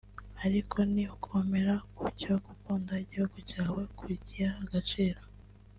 Ariko 0.45 0.77
ni 0.93 1.03
ukomera 1.15 1.73
ku 1.97 2.05
cyo 2.19 2.33
gukunda 2.45 2.93
igihugu 3.03 3.37
cyawe 3.49 3.81
no 3.85 3.89
kugiha 3.97 4.51
agaciro 4.63 5.21